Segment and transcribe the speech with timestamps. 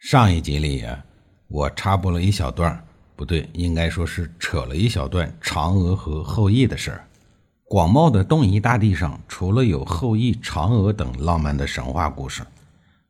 [0.00, 1.04] 上一集里啊，
[1.46, 2.82] 我插播了一小段，
[3.14, 7.04] 不对，应该说是扯了一小段嫦娥和后羿的事儿。
[7.64, 12.42] 广袤的东夷大地上，除了有后羿、嫦娥等浪漫的神话故事，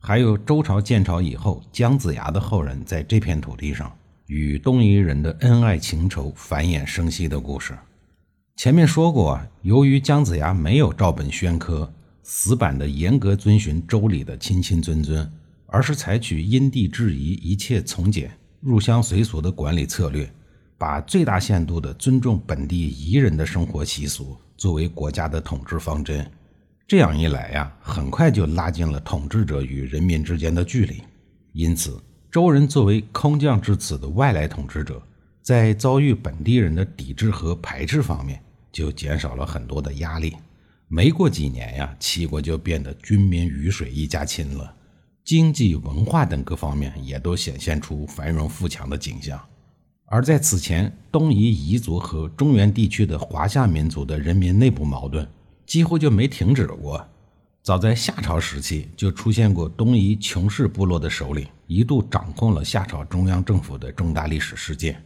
[0.00, 3.90] 还有周朝建朝以后姜子牙的后人在这片土地上
[4.26, 7.78] 与东夷人的恩爱情仇繁衍生息的故事。
[8.56, 11.90] 前面说过，由于姜子牙没有照本宣科，
[12.24, 15.32] 死板的严格遵循周礼的亲亲尊尊。
[15.72, 18.30] 而是采取因地制宜、一切从简、
[18.60, 20.28] 入乡随俗的管理策略，
[20.76, 26.28] 把最大限度地尊重本地彝人的生活习俗作为国家的统治方针。
[26.88, 31.00] 这样一来呀，很快就拉近了统治者与人民之间的距离。
[31.52, 32.02] 因此，
[32.32, 35.00] 周人作为空降至此的外来统治者，
[35.40, 38.42] 在遭遇本地人的抵制和排斥方面，
[38.72, 40.36] 就减少了很多的压力。
[40.88, 44.74] 没过几年呀，齐国就变得军民鱼水一家亲了。
[45.24, 49.40] 经济、文化等各方面也都显现出繁荣富强的景象，
[50.06, 55.28] 而在此前，东夷彝族和中原地区的华夏民族的人民内部矛盾
[55.66, 57.06] 几乎就没停止过。
[57.62, 65.00] 早在夏朝时期，就出现过东夷穷氏部落的首领一度掌控了夏朝中央政府的重大历史事件。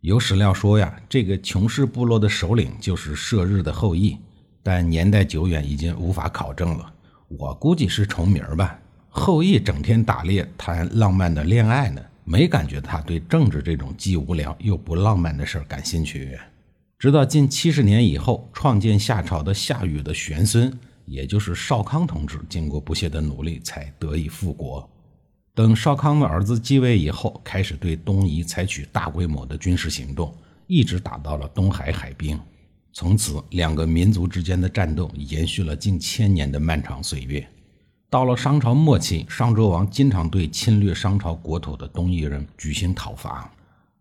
[0.00, 4.18] 有史料说呀，这个穷氏部落的首领就是射日的后裔，
[4.62, 6.92] 但年代久远，已经无法考证了。
[7.28, 8.76] 我估计是重名吧。
[9.14, 16.36] 后羿整天打猎谈浪漫的恋爱呢，没感觉他对政治这种既无聊又不浪漫的事儿感兴趣。
[16.98, 20.72] 直到近七十年以后，创建夏朝的夏禹的玄孙，
[21.04, 24.88] 也就是少康同志，经过不懈的努力才得以复国。
[25.54, 30.34] 等少康的儿子继位以后，开始对东夷采取大规模的军事行动，
[30.66, 32.40] 一直打到了东海海滨。
[32.94, 37.46] 从此，两个民族之间的战斗延续了近千年的漫长岁月。
[38.12, 43.50] 到了商朝末期，商纣王经常对侵略商朝国土的东夷人举行讨伐，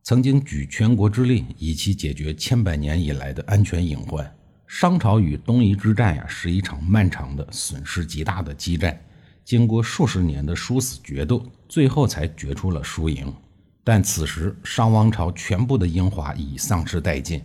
[0.04, 4.30] 曾经举全国之力以期解决千百年以来的安全隐患。
[4.68, 9.00] 商朝与东夷之战呀，是一场漫长的、损失极大的激战，
[9.46, 13.34] 经过数十年的殊死决斗，最后才决出了输赢。
[13.82, 17.42] 但此时，商王朝全部的英华已丧失殆尽，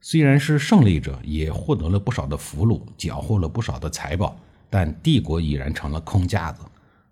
[0.00, 4.36] 虽然是胜利者，也获得了不少的俘虏，缴获了不少的财宝。
[4.70, 6.62] 但帝国已然成了空架子。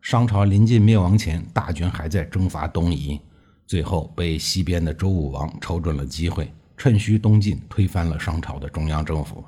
[0.00, 3.20] 商朝临近灭亡前，大军还在征伐东夷，
[3.66, 9.44] 最后被西边的周武王瞅准了机会，趁虚东进，推翻了商朝的中央政府。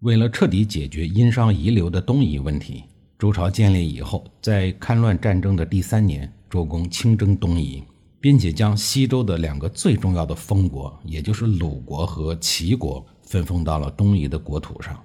[0.00, 2.84] 为了彻底解决殷商遗留的东夷问题，
[3.18, 7.84] 周朝建立以后，在戡乱战争的第三年，周公亲征东夷，
[8.18, 14.98] 并且将西周的两个最重要的封国，也就是鲁国和齐国，分封到了东夷的国土上。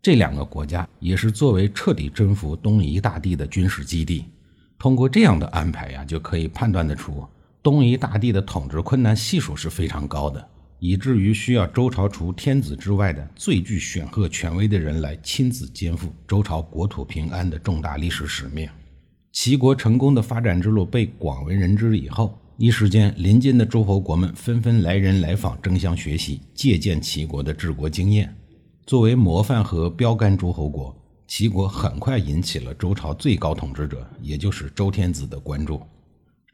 [0.00, 4.24] 这两个国家也是作为彻底征服东夷大地的军事基地。
[4.78, 7.26] 通过这样的安排呀，就可以判断得出，
[7.62, 10.48] 东夷大地的统治困难系数是非常高的，
[10.78, 18.68] 以至于需要周朝除天子之外的最具显赫权威的人来亲自肩负周朝国土平安的重大历史使命。
[19.32, 28.32] 齐国成功的发展之路被广为人知以后，一时间邻近的诸侯国们纷纷来人来访，争相学习借鉴齐国的治国经验。
[28.88, 35.82] 作为模范和标杆诸侯国，齐国很快引起了周朝最高统治者，也就是周天子的关注。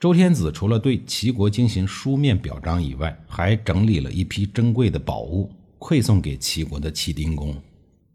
[0.00, 7.54] 周天子除了对齐国进行书面表彰以外，还整理了一批珍贵的宝物，馈送给齐国的齐丁公。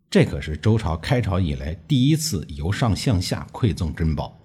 [0.10, 4.38] 这可是周朝开朝以来第一次由上向下馈赠珍宝，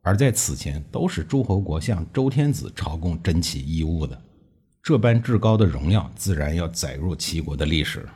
[0.00, 4.18] 而在此前都是诸侯国向周天子朝贡珍奇异物的。
[4.82, 8.08] 这般至高的荣耀，自然要载入齐国的历史。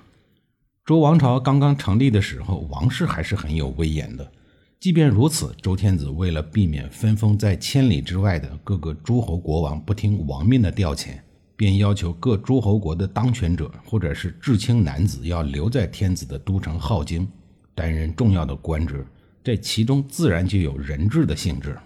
[0.85, 4.33] 周王朝刚刚成立的时候，王室还是很有威严的。
[4.81, 11.21] 即便如此，周天子为了避免分封在千里之外的各个诸侯国王不听王命的调遣，
[11.55, 17.29] 便要求各诸侯国的当权者或者是至亲男子要留在天子的都城镐京，
[17.77, 19.07] 担任重要的官职。
[19.45, 21.79] 这其中自然就有人质的性质。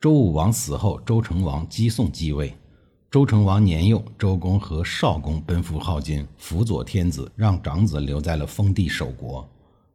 [0.00, 2.54] 周武王死后，周成王姬诵继位。
[3.08, 9.48] 周成王年幼，周公和少公奔赴镐京辅佐天子，让长子留在了封地守国。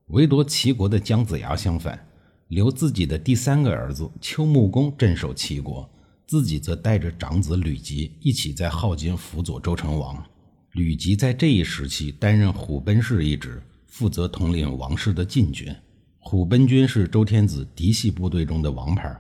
[0.07, 1.99] 唯独齐国的姜子牙相反，
[2.47, 5.87] 留自己的第三个儿子丘穆公镇守齐国，
[6.25, 10.23] 自己则带着长子吕吉一起在镐京辅佐周成王。
[10.71, 15.73] 吕吉在这一时期担任虎贲氏一职，负责统领王室的禁军。
[16.17, 19.13] 虎贲军是周天子嫡系部队中的王牌，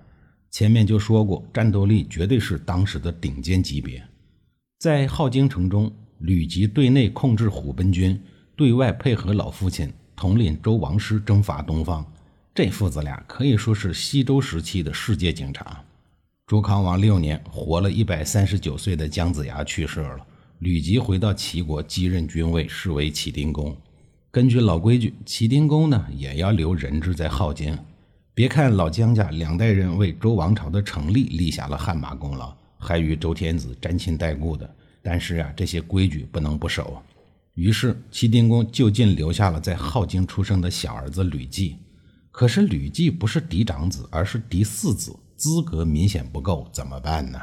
[0.51, 4.03] 前面就说过，战斗力绝对是当时的顶尖级别。
[4.79, 8.21] 在镐京城中，吕吉对内控制虎贲军，
[8.55, 12.05] 对外配合老父亲统领周王师征伐东方。
[12.53, 15.81] 这父子俩可以说是西周时期的世界警察。
[16.47, 20.19] 周康王六年，活了一百三十九岁的姜子牙去世了。
[20.59, 23.75] 吕吉回到齐国继任君位，是为齐丁公。
[24.29, 27.77] 根据老规矩，齐丁公呢也要留人质在镐京。
[28.33, 37.01] 别看老姜家两代人为周王朝的成立立下了汗马功劳，还与周天子沾亲带故的，但是啊，这些规矩不能不守。
[37.55, 41.75] 于是齐丁公就近留下了在镐京出生的小儿子吕季。
[42.31, 47.37] 可是吕季不是嫡长子，而是嫡四子，资格明显不够，怎么办呢？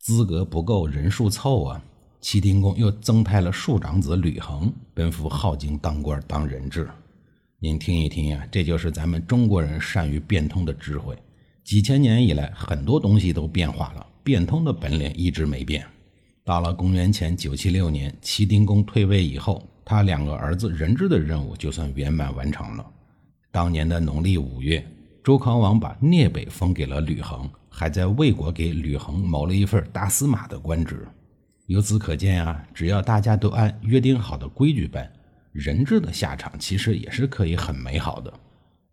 [0.00, 1.80] 资格不够，人数凑啊！
[2.20, 6.90] 齐丁公又增派了庶长子吕恒奔赴镐京当官当人质。
[7.60, 11.18] 您听一听呀，这就是咱们中国人善于变通的智慧。
[11.64, 15.84] 几千年以来，很多东西都变化了，变通的本领一直没变。
[16.44, 22.86] 到了公元前九七六年，齐丁公退位以后，他两个儿子人质的任务就算圆满完成了。
[23.50, 24.86] 当年的农历五月，
[25.24, 31.04] 周康王把聂北封给了吕恒，还在魏国给吕恒谋了一份大司马的官职。
[31.66, 35.10] 由此可见啊，只要大家都按约定好的规矩办，
[35.52, 38.32] 人质的下场其实也是可以很美好的。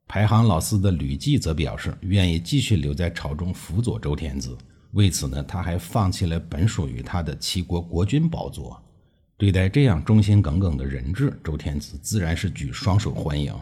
[0.08, 4.56] 排行老四的吕季则表示愿意继续留在朝中辅佐周天子，
[4.92, 8.82] 为此呢，他还放弃了本属于他的齐国国君宝座。
[9.38, 13.54] 对待这样忠心耿耿的人质，周天子自然是举双手欢迎。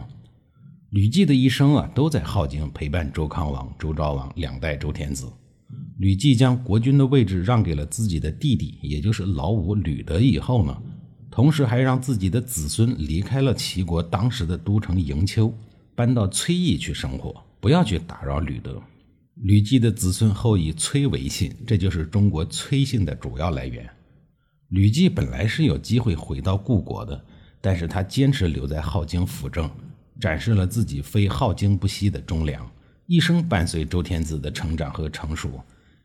[0.90, 5.26] 吕季的一生啊，都在镐京陪伴周康王、周昭王两代周天子。
[5.98, 10.82] 吕季将国君的位置让给了自己的弟弟，也就是老五吕德以后呢，
[11.34, 15.52] 同时还让自己的子孙离开了齐国当时的都城营丘，
[15.92, 18.80] 搬到崔邑去生活，不要去打扰吕德。
[19.42, 23.84] 吕季的子孙后以崔为姓，这就是中国崔姓的主要来源。
[24.68, 27.20] 吕季本来是有机会回到故国的，
[27.60, 29.68] 但是他坚持留在镐京辅政，
[30.20, 32.64] 展示了自己非镐京不息的忠良。
[33.06, 35.60] 一生伴随周天子的成长和成熟，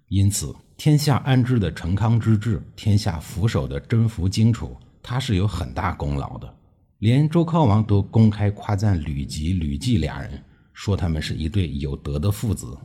[0.08, 4.76] 因此天下安治的成康之治，天下福守的征服荆楚，
[5.10, 6.56] 他是有很大功劳的。
[7.00, 10.40] 连周康王都公开夸赞吕吉、吕季俩人，
[10.72, 12.78] 说他们是一对有德的父子。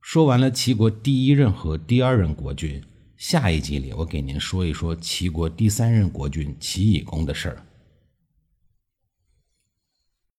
[0.00, 2.80] 说完了齐国第一任和第二任国君，
[3.16, 7.66] 下一集里我给您说一说齐国第三任国君齐懿公的事儿。